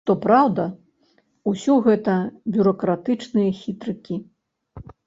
Што 0.05 0.13
праўда, 0.21 0.63
усё 1.53 1.75
гэта 1.89 2.17
бюракратычныя 2.57 3.57
хітрыкі. 3.61 4.15